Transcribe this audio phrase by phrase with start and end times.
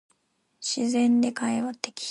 [0.59, 2.01] 自然で会話的